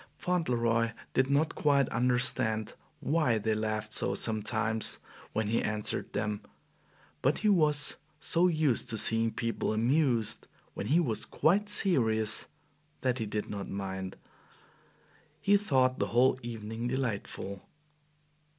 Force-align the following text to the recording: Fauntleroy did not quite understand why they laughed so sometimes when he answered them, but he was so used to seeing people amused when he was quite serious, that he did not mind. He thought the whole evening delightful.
Fauntleroy 0.17 0.93
did 1.13 1.29
not 1.29 1.53
quite 1.53 1.87
understand 1.89 2.73
why 3.01 3.37
they 3.37 3.53
laughed 3.53 3.93
so 3.93 4.15
sometimes 4.15 4.97
when 5.31 5.45
he 5.45 5.61
answered 5.61 6.11
them, 6.13 6.41
but 7.21 7.37
he 7.45 7.49
was 7.49 7.97
so 8.19 8.47
used 8.47 8.89
to 8.89 8.97
seeing 8.97 9.29
people 9.31 9.73
amused 9.73 10.47
when 10.73 10.87
he 10.87 10.99
was 10.99 11.23
quite 11.23 11.69
serious, 11.69 12.47
that 13.01 13.19
he 13.19 13.27
did 13.27 13.47
not 13.47 13.69
mind. 13.69 14.15
He 15.39 15.55
thought 15.55 15.99
the 15.99 16.07
whole 16.07 16.39
evening 16.41 16.87
delightful. 16.87 17.61